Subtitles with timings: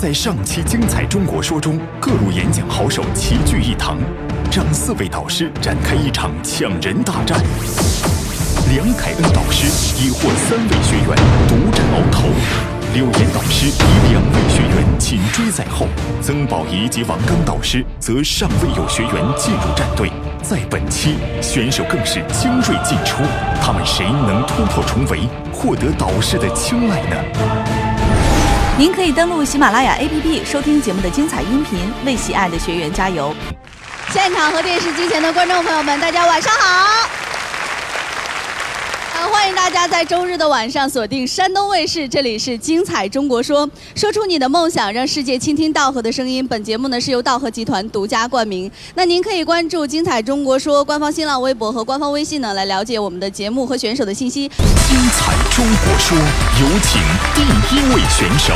[0.00, 3.98] 在上期精彩中国说中，各路演讲好手齐聚一堂，
[4.52, 7.36] 让四位导师展开一场抢人大战。
[8.72, 9.66] 梁凯恩导师
[10.00, 11.16] 已获三位学员
[11.48, 12.28] 独占鳌头，
[12.94, 15.88] 柳岩导师以两位学员紧追在后，
[16.22, 20.12] 曾宝仪及王刚导师则尚未有学员进入战队。
[20.44, 23.24] 在本期，选手更是精锐尽出，
[23.60, 25.22] 他们谁能突破重围，
[25.52, 28.07] 获得导师的青睐呢？
[28.78, 33.34] 您可以登录喜马拉雅 APP 收听节目的精彩音频，为喜爱的学员加油！
[34.10, 37.17] 现场和电视机前的观众朋友们，大家晚上好。
[39.30, 46.46] 欢迎大家在周日的晚上锁定山东卫视，这里是《精彩中国说》，说出你的梦想，让世界倾听道和的声音。
[46.46, 48.70] 本节目呢是由道和集团独家冠名。
[48.94, 54.48] 那您可以关注《精彩中国说》官方新浪微博和官方微信呢，来了解我们的节目和选手的信息。
[54.48, 57.00] 精彩中国说，有请
[57.34, 57.42] 第
[57.76, 58.54] 一位选手。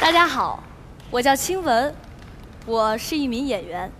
[0.00, 0.62] 大家好，
[1.10, 1.94] 我叫青文，
[2.66, 3.90] 我是一名演员。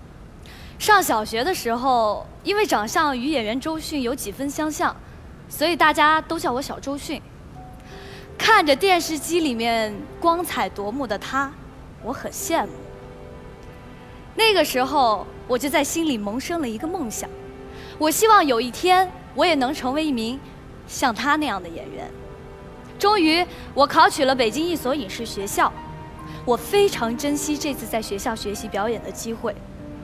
[0.79, 4.97] 上小学的时候，因为长相与演员周迅有几分相像，
[5.51, 7.21] 所以大家都叫我小周迅。
[8.39, 11.53] 看着电视机里面光彩夺目的他，
[12.03, 12.73] 我很羡慕。
[14.35, 17.29] 那个时候，我就在心里萌生了一个梦想：
[17.99, 20.41] 我希望有一天我也能成为一名
[20.87, 22.11] 像他那样的演员。
[22.99, 25.71] 终于，我考取了北京一所影视学校，
[26.47, 29.55] 我非常珍惜这次在学校学习表演的机会。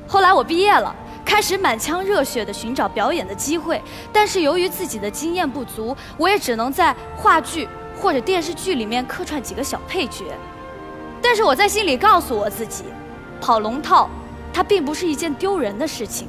[0.06, 7.69] 后来我毕业了，开始满腔热血地寻找表演的机会，但是由于自己的经验不足，我也只能在话剧
[8.00, 10.24] 或者电视剧里面客串几个小配角。
[11.22, 12.84] 但是我在心里告诉我自己，
[13.41, 14.08] 跑龙套，
[14.52, 16.28] 它并不是一件丢人的事情。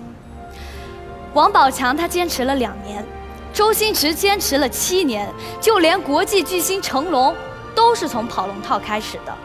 [1.33, 3.05] 王宝强他坚持了两年，
[3.53, 5.29] 周星驰坚持了七年，
[5.59, 7.35] 就连国际巨星成龙，
[7.75, 9.35] 都是从跑龙套开始的。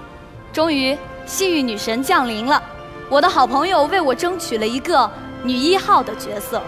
[0.53, 2.63] 终于，幸运女神降临了。
[3.11, 5.11] 我的好朋友为我争取了一个
[5.43, 6.63] 女一号的角色，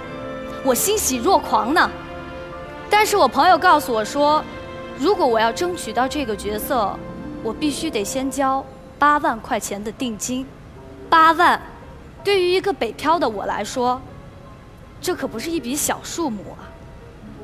[0.64, 1.88] 我欣喜若狂呢。
[2.90, 4.42] 但是我朋友告诉我说，
[4.98, 6.98] 如果我要争取到这个角色，
[7.44, 8.64] 我必须得先交
[8.98, 10.44] 八万块钱的定金。
[11.08, 11.62] 八万，
[12.24, 14.02] 对于一个北漂的我来说，
[15.00, 16.66] 这可不是一笔小数目啊。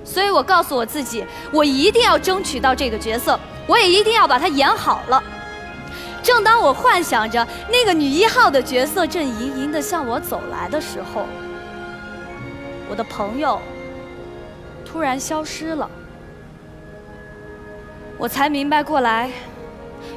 [0.03, 3.39] 所以我告诉我自己，我一定要争取到这个角色，
[3.69, 5.23] 我也一定要把它演好了。
[6.23, 11.25] 正当我幻想着那个女一号的角色正盈盈地向我走来的时候，
[12.91, 13.61] 我的朋友
[14.85, 15.89] 突然消失了。
[18.19, 19.31] 我才明白过来，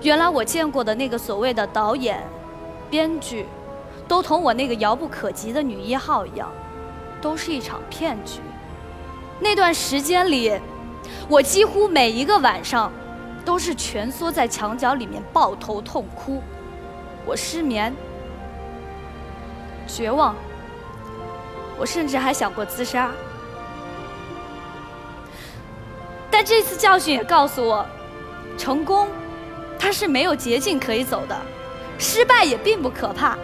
[0.02, 2.22] 原来我见过的那个所谓的导演、
[2.90, 3.46] 编剧，
[4.08, 6.52] 都同我那个遥不可及的女一号一样，
[7.22, 8.40] 都是一场骗局。
[9.40, 10.52] 那段时间里，
[11.30, 12.92] 我几乎每一个晚上。
[13.41, 16.41] 都是蜷缩在墙角里面抱头痛哭，
[17.25, 17.94] 我失眠、
[19.88, 20.35] 绝望，
[21.78, 23.12] 我甚至还想过自杀。
[26.29, 27.85] 但这次教训也告诉我，
[28.57, 29.07] 成功
[29.78, 31.38] 它是没有捷径可以走的，
[31.97, 33.38] 失败也并不可怕，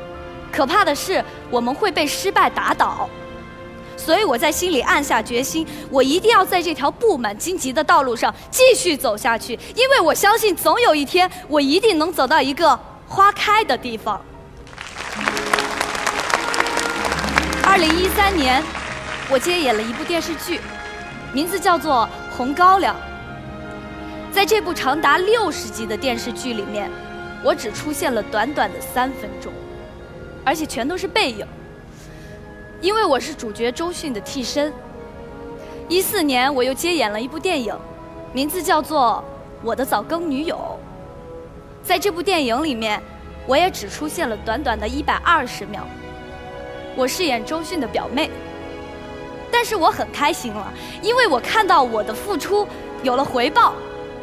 [0.52, 3.10] 可怕的是我们会被失败打倒。
[4.08, 14.22] 所以我在心里暗下决心，我一定要在这条布满荆棘的道路上继续走下去，因为我相信总有一天，我一定能走到一个花开的地方。
[17.62, 18.64] 二零一三年，
[19.30, 20.62] 我接演了一部电视剧，
[21.34, 22.08] 名字叫做
[22.38, 22.96] 《红高粱》。
[24.34, 26.90] 在这部长达六十集的电视剧里面，
[27.44, 29.52] 我只出现了短短的三分钟，
[30.46, 31.46] 而且全都是背影。
[32.80, 34.72] 因为我是主角周迅的替身。
[35.90, 37.76] 一四年，我又接演了一部电影，
[38.34, 39.24] 名字叫做
[39.66, 40.56] 《我的早更女友》。
[41.82, 43.02] 在这部电影里面，
[43.48, 45.88] 我也只出现了短短的一百二十秒。
[46.96, 48.30] 我饰演周迅的表妹。
[49.50, 50.72] 但是我很开心了，
[51.02, 52.68] 因为我看到我的付出
[53.02, 53.74] 有了回报，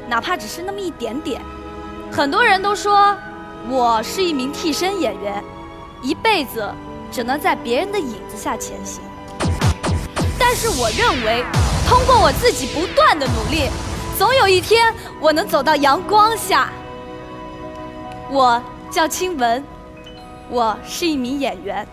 [0.07, 1.41] 哪怕只是那么一点点。
[2.13, 3.17] 很多人都说
[3.69, 5.43] 我是一名替身演员，
[6.03, 6.71] 一辈子。
[7.15, 9.01] 只能在别人的影子下前行，
[10.37, 11.45] 但是我认为，
[11.89, 13.71] 通过我自己不断的努力，
[14.19, 16.73] 总有一天我能走到阳光下。
[18.29, 19.65] 我叫青文，
[20.51, 21.87] 我是一名演员。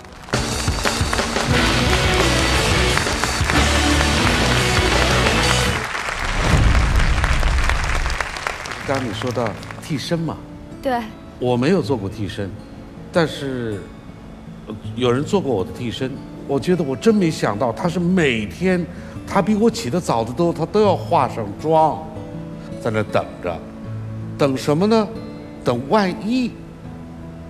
[8.87, 9.47] 刚刚你说到
[9.83, 10.35] 替身嘛？
[10.81, 10.99] 对。
[11.37, 12.51] 我没有做过替身，
[13.13, 13.79] 但是。
[14.95, 16.11] 有人做过我的替身，
[16.47, 18.85] 我觉得我真没想到，他是每天，
[19.27, 21.99] 他比我起得早得多，他都要化上妆，
[22.81, 23.57] 在那等着，
[24.37, 25.07] 等什么呢？
[25.63, 26.51] 等万一，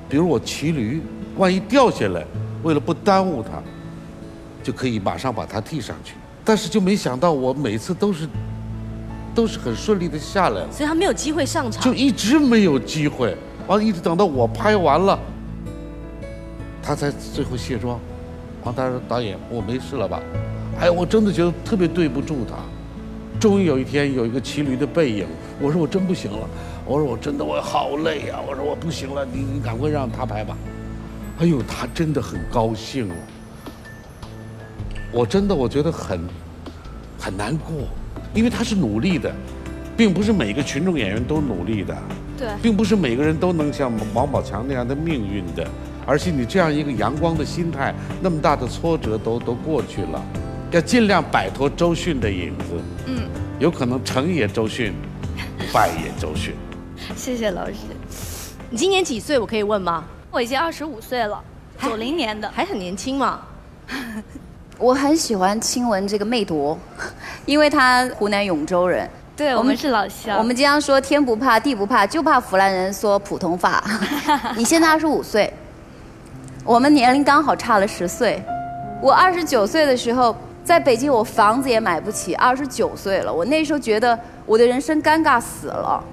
[0.10, 1.02] 比如我骑驴，
[1.38, 2.26] 万一掉下来，
[2.64, 3.62] 为了不耽误他，
[4.62, 6.16] 就可以马上把他替上去。
[6.44, 8.28] 但是就没想到我每次都是
[9.34, 11.94] 都是很顺利的下来了，所以他没有机会上场就。
[11.94, 13.38] 一直没有机会，
[13.68, 15.18] 完了一直等到我拍完了，
[16.82, 18.00] 他才最后卸妆。
[18.64, 20.22] 王大说：“导演，我没事了吧？”
[20.80, 22.56] 哎，我真的觉得特别对不住他。
[23.40, 25.26] 终于有一天有一个骑驴的背影，
[25.60, 26.48] 我说我真不行了，
[26.86, 30.56] 我说我真的我好累呀、我说我不行了，你你赶快让他拍吧。
[31.40, 33.16] 哎呦，他真的很高兴了。
[35.12, 36.22] 我真的我觉得很
[37.20, 37.88] 很难过，
[38.34, 39.34] 因为他是努力的，
[39.98, 41.98] 并不是每个群众演员都努力的。
[42.38, 45.68] 对，并不是每个人都能像王宝强那样的命运的，
[46.12, 50.22] 而且你这样一个阳光的心态，那么大的挫折都都过去了，
[50.70, 52.66] 要尽量摆脱周迅的影子。
[53.06, 53.30] 嗯，
[53.60, 54.94] 有可能成也周迅，
[55.72, 56.54] 败也周迅。
[57.16, 57.76] 谢谢老师。
[58.70, 59.40] 你今年几岁？
[59.40, 60.04] 我可以问吗？
[60.30, 61.42] 我已经二十五岁了，
[61.82, 62.52] 九零年的。
[62.54, 63.40] 还很年轻嘛。
[64.78, 66.78] 我很喜欢亲吻这个魅铎，
[67.46, 69.10] 因为他湖南永州人。
[69.38, 70.38] 对，我们是老乡。
[70.38, 73.82] 我们经常说天不怕地不怕，就怕湖南人说普通话。
[74.58, 75.52] 你现在二十五岁，
[76.64, 78.42] 我们年龄刚好差了十岁。
[79.02, 83.34] 我二十九岁的时候，在北京我房子也买不起，二十九岁了。
[83.34, 86.04] 我那时候觉得我的人生尴尬死了。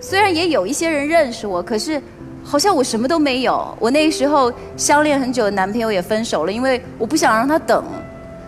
[0.00, 2.00] 虽然也有一些人认识我，可是
[2.44, 3.76] 好像我什么都没有。
[3.80, 7.84] 我那时候相恋很久的男朋友也分手了，因为我不想让他等，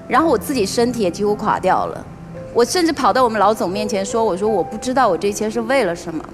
[0.06, 2.06] 然后我自己身体也几乎垮掉了。
[2.54, 6.25] 我甚至跑到我们老总面前说：“我说我不知道我这一切是为了什么。”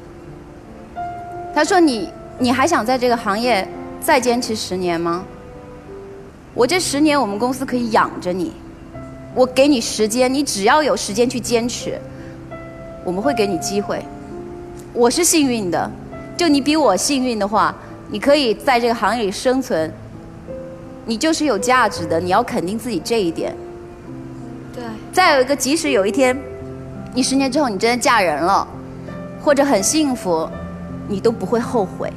[1.54, 3.66] 他说：“你你还想在这个行业
[4.00, 5.24] 再坚持十年吗？
[6.54, 8.52] 我这十年我们公司可以养着你，
[9.34, 12.00] 我给你时间，你只要有时间去坚持，
[13.04, 14.02] 我们会给你机会。
[14.92, 15.90] 我是幸运的，
[16.36, 17.74] 就你比我幸运的话，
[18.08, 19.92] 你可以在这个行业里生存，
[21.04, 23.54] 你就是有价值的，你要肯定自己这一点。”
[24.74, 26.36] 对，再有一个，即使有一天，
[27.14, 28.66] 你十年之后你真的嫁人了，
[29.44, 30.48] 或者很幸福，
[31.06, 32.12] 你都不会后悔，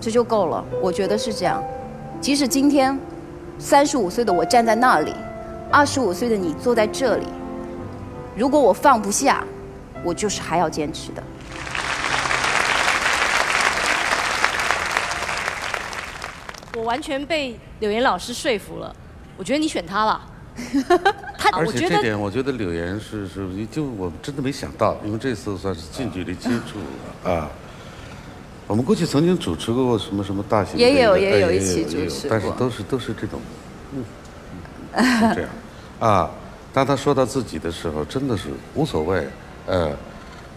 [0.00, 0.64] 这就够了。
[0.80, 1.62] 我觉得是这样。
[2.20, 2.98] 即使今天，
[3.58, 5.14] 三十五岁的我站在那里，
[5.70, 7.26] 二十五岁的你坐在这里，
[8.36, 9.44] 如果我放不下，
[10.02, 11.22] 我就是还要坚持的。
[16.76, 18.94] 我完全被柳岩老师说服了，
[19.36, 20.20] 我觉得你选他了。
[21.38, 27.48] 他，而我觉得且这点，我觉得柳岩是是，就我真的没想到，因为这次算是近距离接触啊。
[28.70, 33.40] 我们过去曾经主持过什么什么大型的也有也有一起也有主持但是都是都是这种，
[33.92, 34.04] 嗯，
[35.02, 35.50] 是这样
[35.98, 36.30] 啊。
[36.72, 39.26] 当他说到自己的时候，真的是无所谓，
[39.66, 39.90] 呃，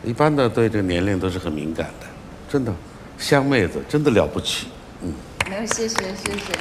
[0.04, 2.06] 一般的对这个年龄都是很敏感的，
[2.48, 2.71] 真的，
[3.18, 4.68] 香妹子真的了不起，
[5.01, 5.12] 嗯。
[5.50, 6.54] 没有，谢谢谢谢。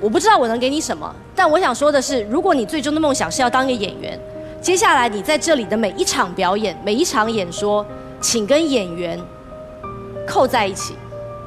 [0.00, 4.18] 我不知道我能给你什么，但我想说的是，如果你最终的梦想是要当一个演员，
[4.62, 7.84] 接下来你在这里的每一场表演、每一场演说，
[8.20, 9.20] 请跟演员
[10.24, 10.94] 扣在一起，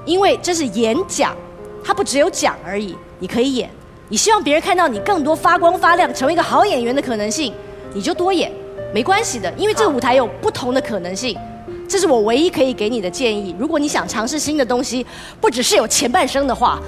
[0.04, 1.34] 因为这是演讲，
[1.82, 3.70] 它不只有讲而已，你可以演。
[4.10, 7.54] 你希望别人看到你更多发光发亮，成为一个好演员的可能性，
[7.94, 8.52] 你就多演，
[8.94, 11.38] 没关系的，因为这个舞台有不同的可能性。
[11.88, 13.56] 这是我唯一可以给你的建议。
[13.58, 15.06] 如果你想尝试新的东西，
[15.40, 16.82] 不只是有前半生的话，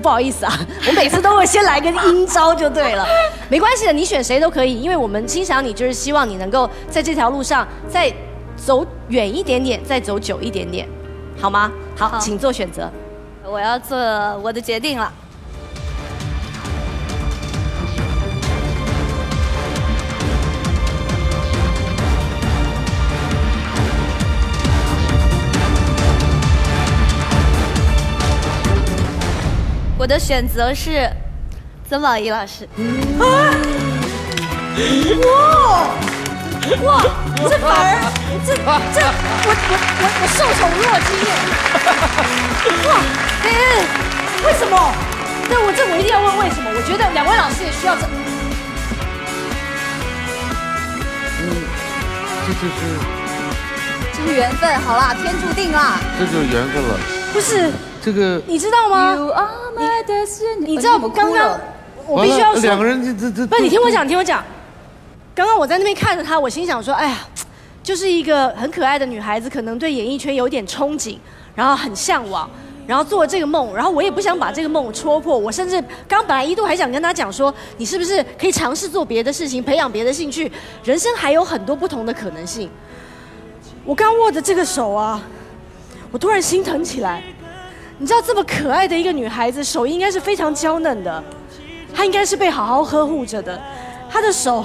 [0.00, 0.52] 不好意思啊，
[0.88, 3.06] 我每次都会先来个阴招就对了。
[3.48, 8.12] 没关系的，你选谁都可以，因为我们欣赏你，就是希望你能够在这条路上再
[8.56, 10.88] 走远一点点，再走久一点点，
[11.40, 11.70] 好吗？
[11.96, 12.90] 好，好请做选择。
[13.44, 13.96] 我要做
[14.42, 15.12] 我的决定了。
[30.00, 31.06] 我的选择是
[31.86, 32.66] 曾宝仪老师。
[33.20, 33.28] 哇，
[36.82, 37.04] 哇
[37.36, 38.00] 这反而
[38.46, 41.30] 这这我我我我受宠若惊耶！
[42.88, 42.90] 哇，
[43.44, 43.46] 哎、
[44.46, 44.72] 为什么？
[45.50, 46.70] 对我这我一定要问为什么？
[46.74, 48.00] 我觉得两位老师也需要这。
[52.46, 52.72] 这就是
[54.14, 56.00] 这是缘分，好啦，天注定啦。
[56.18, 56.98] 这就是缘分了。
[57.34, 57.70] 不是，
[58.02, 60.64] 这个你知道吗？You are my destiny。
[60.66, 61.60] 你知道我刚刚
[62.06, 64.42] 我必须要说，两个人这这这，不是你听我讲，听我讲。
[65.34, 67.18] 刚刚我在那边看着她，我心想说，哎呀，
[67.82, 71.16] 就是一个很可爱的女孩子，可能对演艺圈有点憧憬，
[71.54, 72.50] 然后很向往，
[72.86, 75.38] 然后做了这个梦，然后我也不想把这个梦戳破。
[75.38, 80.50] 我甚至刚本来一度还想跟他讲说，你是不是可以尝试做别的事情，培养别的兴趣，
[80.84, 82.68] 人生还有很多不同的可能性。
[83.84, 85.22] 我刚握着这个手啊，
[86.10, 87.22] 我突然心疼起来。
[88.00, 91.22] 你知道这么可爱的一个女孩子，手应该是非常娇嫩的，
[91.94, 93.60] 她应该是被好好呵护着的。
[94.10, 94.64] 她的手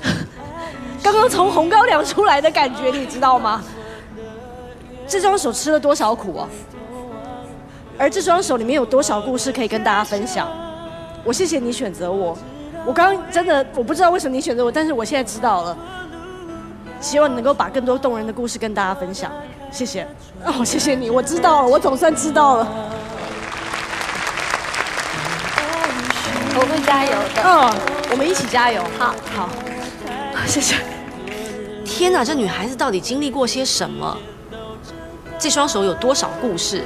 [1.04, 3.62] 刚刚从红高粱出来的感觉，你知道吗？
[5.06, 6.48] 这双手吃了多少苦啊！
[7.98, 10.48] 而这双手里面有多少故事可以跟大家分享？
[11.24, 12.34] 我谢谢你选择我。
[12.86, 15.76] 我刚刚真的我不知道为什么你选择我，但是我现在知道了。
[17.02, 19.30] 希望你能够把更多动人的故事跟大家分享。
[19.72, 20.06] 谢谢，
[20.44, 22.68] 哦，谢谢你，我知道了，我总算知道了。
[26.54, 27.42] 我会加油的。
[27.42, 27.74] 嗯，
[28.12, 28.82] 我们一起加油。
[28.98, 29.48] 好，好，
[30.46, 30.76] 谢谢。
[31.84, 34.16] 天哪，这女孩子到底经历过些什么？
[35.38, 36.84] 这双手有多少故事？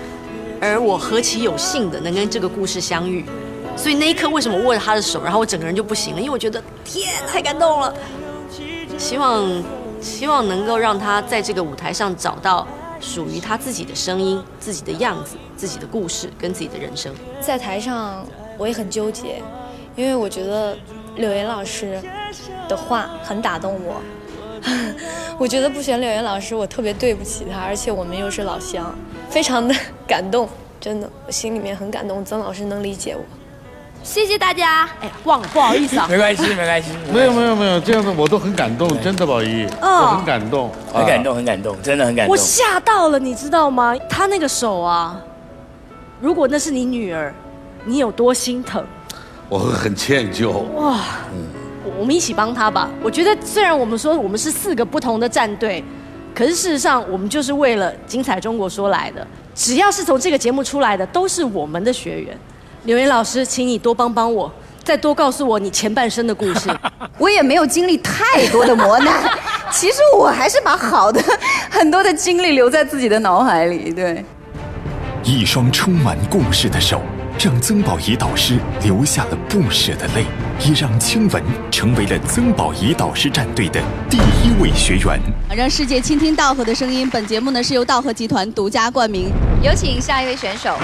[0.63, 3.27] 而我何其有幸的能跟这个故事相遇。
[3.77, 6.21] 所以那一刻，为什么握着她的手，然后我整个人就不行了？
[6.21, 7.93] 因为我觉得天，太感动了。
[8.97, 9.45] 希望。
[10.07, 12.65] 希望能够让他在这个舞台上找到
[13.01, 17.13] 属于他自己的声音、自己的样子、自己的故事跟自己的人生。
[17.41, 18.25] 在台上
[18.57, 19.43] 我也很纠结，
[19.97, 20.77] 因为我觉得
[21.17, 22.01] 柳岩老师
[22.69, 24.01] 的话很打动我。
[25.39, 28.95] 我觉得不选柳岩老师，我特别对不起他，而且我们又是老乡，
[29.29, 29.75] 非常的
[30.07, 30.49] 感动，
[30.81, 32.25] 真的，我心里面很感动。
[32.25, 33.23] 曾老师能理解我。
[34.07, 34.89] 谢谢大家。
[35.01, 36.07] 哎呀，忘了，不好意思啊。
[36.09, 36.91] 没关系，没关系。
[37.13, 42.33] 没有，没有，没有，这样子我都很感动，真的，宝仪，我很感动，很感动，很感动，真的很感动。
[42.33, 43.97] 我吓到了，你知道吗？
[44.09, 45.21] 他那个手啊，
[46.21, 47.35] 如果那是你女儿，
[47.85, 48.85] 你有多心疼？
[49.49, 50.51] 我会很歉疚。
[50.77, 51.01] 哇，
[51.35, 51.49] 嗯，
[51.99, 52.89] 我们一起帮他吧。
[53.03, 55.83] 我觉得虽然我们说我们是四个不同的战队，
[56.33, 59.27] 可是事实上我们就是为了精彩中国说来的。
[59.53, 62.39] 只要是从这个节目出来的，都是我们的学员。
[62.87, 64.49] 刘岩老师，请你多帮帮我，
[64.85, 66.71] 再多告诉我你前半生的故事。
[67.19, 69.29] 我也没有经历太多的磨难，
[69.73, 71.21] 其实我还是把好的
[71.69, 73.93] 很多的经历留在自己的脑海里。
[73.93, 74.25] 对，
[75.25, 77.03] 一双充满故事的手，
[77.41, 80.25] 让曾宝仪导师流下了不舍的泪，
[80.65, 85.21] 也让青文成为了曾宝仪导师战队的第一位学员。
[85.57, 87.11] 让世界倾听稻荷的声音。
[87.11, 89.33] 本节目呢是由稻荷集团独家冠名。
[89.61, 90.77] 有请下一位选手。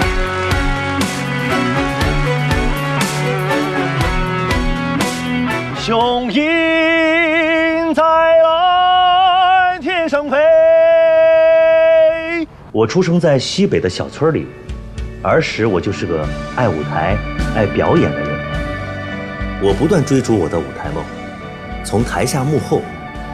[5.85, 8.01] 雄鹰在
[8.41, 10.37] 蓝天上飞。
[12.71, 14.47] 我出生在西北的小村里，
[15.21, 16.25] 儿时我就是个
[16.55, 17.17] 爱舞台、
[17.53, 18.29] 爱表演的人。
[19.61, 21.03] 我不断追逐我的舞台梦，
[21.83, 22.81] 从台下幕后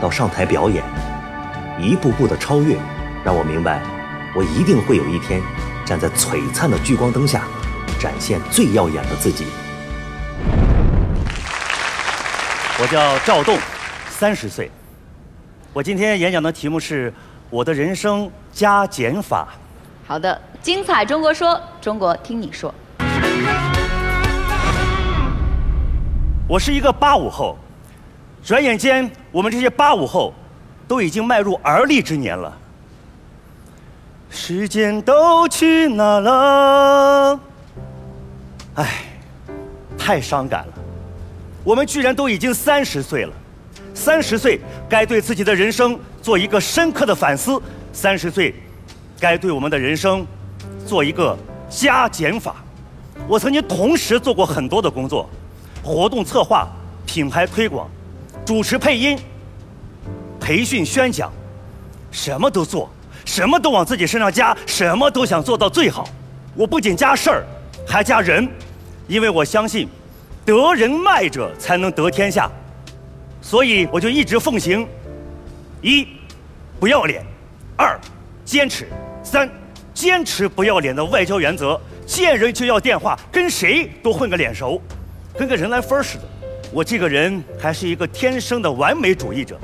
[0.01, 0.83] 到上台表演，
[1.79, 2.75] 一步步的超越，
[3.23, 3.79] 让我明白，
[4.35, 5.39] 我一定会有一天
[5.85, 7.43] 站在璀璨的聚光灯下，
[7.99, 9.45] 展现最耀眼的自己。
[12.81, 13.57] 我叫赵栋，
[14.09, 14.71] 三十岁。
[15.73, 17.13] 我今天演讲的题目是
[17.49, 19.49] 我的人生加减法。
[20.07, 22.73] 好的，精彩中国说，中国听你说。
[26.47, 27.57] 我是一个八五后，
[28.41, 30.33] 转眼间我们这些八五后
[30.87, 32.57] 都已经迈入而立之年了。
[34.29, 37.39] 时间都去哪了？
[38.75, 39.03] 唉，
[39.97, 40.73] 太伤感了。
[41.69, 43.33] 我们居然都已经三十岁了，
[43.93, 44.59] 三十岁
[44.89, 47.61] 该对自己的人生做一个深刻的反思，
[47.93, 48.55] 三十岁
[49.19, 50.25] 该对我们的人生
[50.83, 51.37] 做一个
[51.69, 52.55] 加减法。
[53.27, 55.29] 我曾经同时做过很多的工作，
[55.83, 56.67] 活动策划、
[57.05, 57.87] 品牌推广、
[58.43, 59.15] 主持配音、
[60.39, 61.31] 培训宣讲，
[62.09, 62.89] 什么都做，
[63.25, 66.09] 什么都往自己身上加，什么都想做到最好。
[66.55, 67.45] 我不仅加事儿，
[67.87, 68.49] 还加人，
[69.07, 69.87] 因为我相信。
[70.49, 72.49] 得人脉者才能得天下，
[73.41, 74.87] 所以我就一直奉行：
[75.81, 76.07] 一，
[76.79, 77.21] 不要脸；
[77.77, 77.99] 二，
[78.43, 78.85] 坚持；
[79.23, 79.47] 三，
[79.93, 81.79] 坚持不要脸的外交原则。
[82.07, 84.81] 见人就要电话，跟谁都混个脸熟，
[85.37, 86.23] 跟个人来分似的。
[86.71, 89.59] 我这个人还是一个天生的完美主义者。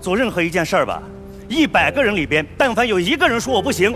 [0.00, 1.02] 做任何一件事儿吧，
[1.48, 3.92] 一百个人里边，但凡有一个人说我不行，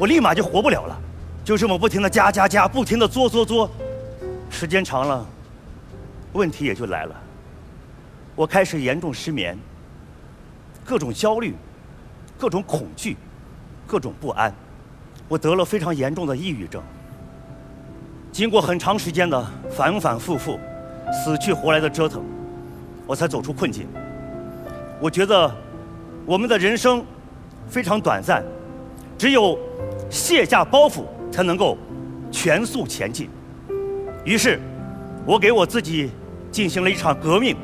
[0.00, 0.98] 我立马就活不了了。
[1.44, 3.70] 就这么不停的加加加，不停的作作作。
[4.52, 5.26] 时间长了，
[6.34, 7.16] 问题也就来了。
[8.36, 9.58] 我开始严重失眠，
[10.84, 11.54] 各种焦虑，
[12.38, 13.16] 各种恐惧，
[13.86, 14.54] 各种不安。
[15.26, 16.82] 我得了非常严重的抑郁症。
[18.30, 20.60] 经过很长时间的反反复复、
[21.10, 22.22] 死去活来的折腾，
[23.06, 23.88] 我才走出困境。
[25.00, 25.50] 我觉得
[26.26, 27.04] 我们的人生
[27.66, 28.44] 非常短暂，
[29.18, 29.58] 只有
[30.10, 31.76] 卸下包袱，才能够
[32.30, 33.28] 全速前进。
[34.24, 34.60] 于是，
[35.26, 36.10] 我给我自己
[36.50, 37.56] 进行了一场革命，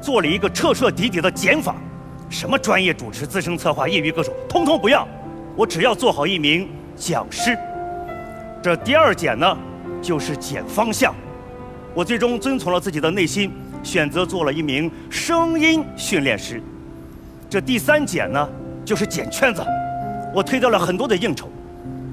[0.00, 1.74] 做了一个彻彻底底的减法。
[2.28, 5.06] 什么专业主持、资深策划、业余歌手，通通不要，
[5.56, 7.56] 我只要做好一名讲师。
[8.62, 9.56] 这第二减呢，
[10.00, 11.14] 就是减方向。
[11.94, 13.52] 我最终遵从了自己的内心，
[13.82, 16.62] 选择做了一名声音训练师。
[17.50, 18.48] 这第三减呢，
[18.84, 19.62] 就是减圈子。
[20.34, 21.50] 我推掉了很多的应酬，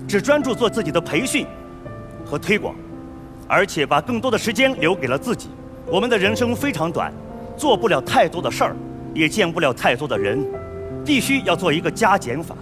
[0.06, 1.46] 只专注做自己的培训
[2.26, 2.76] 和推广，
[3.50, 5.50] 而且把更多的时间留给了自己。
[5.88, 7.12] 我们的人生非常短，
[7.58, 8.76] 做不了太多的事儿。
[9.16, 10.40] 也见不了太多的人，
[11.04, 12.56] 必须要做一个加减法。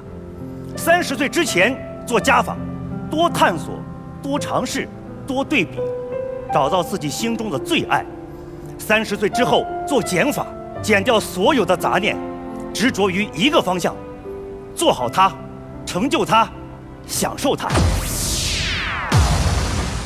[0.77, 2.55] 三十岁之前做加法，
[3.11, 3.73] 多探索，
[4.23, 4.87] 多尝试，
[5.27, 5.77] 多对比，
[6.53, 8.03] 找到自己心中的最爱。
[8.77, 10.47] 三十岁之后做减法，
[10.81, 12.15] 减掉所有的杂念，
[12.73, 13.93] 执着于一个方向，
[14.73, 15.29] 做好它，
[15.85, 16.47] 成就它，
[17.05, 17.67] 享受它。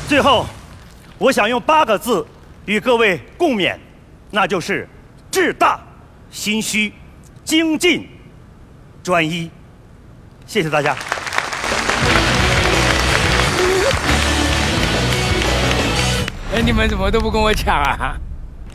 [0.08, 0.44] 最后，
[1.22, 2.26] 我想用八个字
[2.64, 3.76] 与各位共勉，
[4.32, 4.88] 那就是
[5.30, 5.78] 志大。
[6.32, 6.92] 心虚，
[7.44, 8.08] 精进，
[9.04, 9.48] 专一。
[10.46, 10.96] 谢谢大家。
[16.54, 18.16] 哎，你们怎么都不跟我抢啊？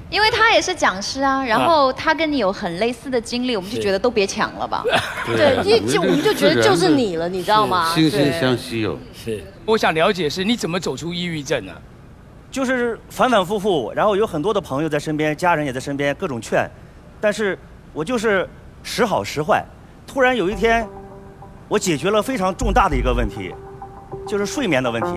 [0.10, 4.86] 因为他也是讲师啊，然后他跟你有很类似的经历，我们就觉得都别抢了吧。
[5.26, 7.94] 对，一就我们就觉得就是你了，你知道吗？
[7.94, 8.98] 惺惺相惜哦。
[9.14, 11.74] 是，我想了解是你怎么走出抑郁症呢？
[12.50, 16.68] 就是反反复复，然后有很多的朋友在身边，家人也在身边，各种劝。
[17.20, 17.58] 但是
[17.94, 18.48] 我就是
[18.84, 19.64] 时好时坏，
[20.06, 20.88] 突然有一天，
[21.68, 23.54] 我解决了非常重大的一个问题，
[24.28, 25.10] 就是睡眠的问题。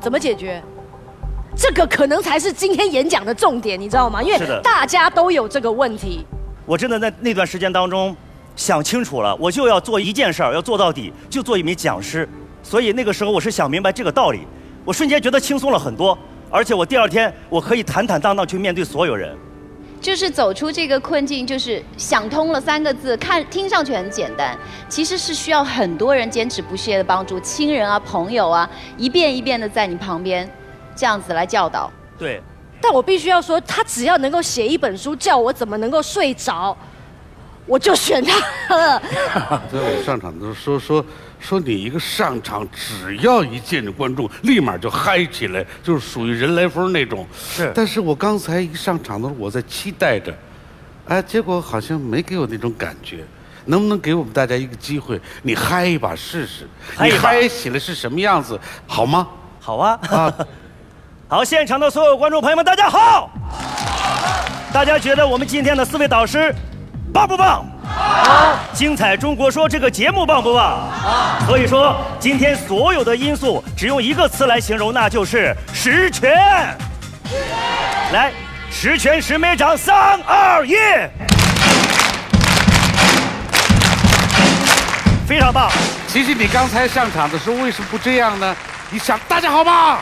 [0.00, 0.62] 怎么解决？
[1.56, 4.22] 这个可能才是今天演讲的重点，你知道吗？
[4.22, 6.24] 因为大家都有这个问题。
[6.64, 8.14] 我真的在那段时间当中
[8.54, 12.28] 想清楚了，我就要做一件事儿，要做到底，就做一名讲师。
[12.62, 14.40] 所以那个时候我是想明白这个道理，
[14.88, 16.18] 我瞬间觉得轻松了很多，
[16.48, 19.36] 而且我第二天我可以坦坦荡荡去面对所有人。
[20.00, 24.56] 就是走出这个困境，就是想通了三个字，看听上去很简单，
[24.88, 30.50] 其实是需要很多人坚持不懈的帮助，亲人啊、朋友啊，一遍一遍的在你旁边，
[30.96, 31.92] 这样子来教导。
[32.18, 32.40] 对，
[32.80, 36.74] 但我必须要说，他只要能够写一本书，叫我怎么能够睡着，
[37.68, 39.02] 我就选他了。
[39.70, 41.04] 在我上场的时候说说。
[41.40, 47.24] 说你一个上场，只要一见着观众，立马就嗨起来，就是属于人来疯那种。
[47.32, 47.70] 是。
[47.72, 50.34] 但是我刚才一上场的时候，我在期待着，
[51.06, 53.18] 哎，结果好像没给我那种感觉。
[53.66, 56.68] 能不能给我们大家一个机会，你嗨一把试试？
[57.00, 58.58] 你嗨起来是什么样子？
[58.84, 59.28] 好吗？
[59.60, 59.96] 好啊。
[60.10, 60.34] 啊。
[61.30, 63.30] 好，现场的所有观众朋友们，大家好。
[64.72, 66.52] 大家觉得我们今天的四位导师
[67.12, 67.64] 棒不棒？
[67.84, 70.90] 好，精彩中国说这个节目棒不棒？
[70.90, 76.32] 好，所以说今天所有的因素只用一个词来形容，那就是十全。
[78.12, 78.32] 来，
[78.70, 80.74] 十全十美掌，三二一，
[85.26, 85.70] 非常棒。
[86.06, 88.54] 其实你刚才上场的时候为什么不这样呢？
[88.90, 89.98] 你想大家好吗？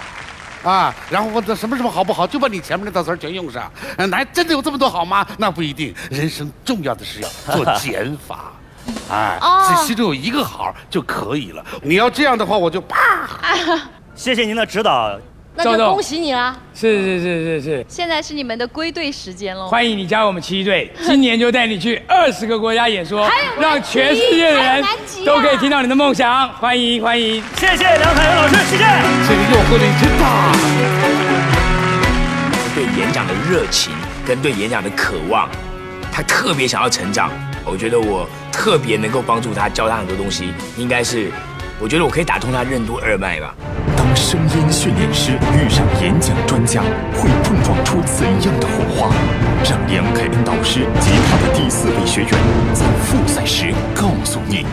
[0.66, 3.70] 啊，然后问他什么什么好不好，就把你前面那套词儿全用上。
[4.10, 5.24] 男真的有这么多好吗？
[5.38, 5.94] 那不一定。
[6.10, 8.52] 人生重要的是要做 减法，
[9.08, 11.64] 哎，只心中有一个好就可以了。
[11.82, 12.98] 你要这样的话，我就啪。
[14.16, 15.16] 谢谢您的指导。
[15.56, 16.54] 那就恭喜你啦！
[16.74, 19.68] 是是是是是，现在是你们的归队时间喽！
[19.68, 23.26] 欢迎你加入我们七队，今年就带你去二十个国家演说，
[23.58, 24.84] 让全世界的人
[25.24, 26.46] 都可以听到你的梦想。
[26.54, 28.84] 欢迎欢迎，谢谢梁凯文老师，谢谢。
[29.26, 30.52] 这个诱惑力真大。
[32.74, 33.94] 对演讲的热情
[34.26, 35.48] 跟对演讲的渴望，
[36.12, 37.30] 他特别想要成长。
[37.64, 41.30] 我觉得我特别能够帮助他，教他很多东西，应该是，
[41.80, 43.54] 我觉得我可以打通他任督二脉吧。
[44.26, 46.82] 声音训练师遇上演讲专家，
[47.14, 49.14] 会碰撞出怎样的火花？
[49.62, 52.30] 让梁凯恩导师及他的第四位学员
[52.74, 54.66] 在复赛时告诉你。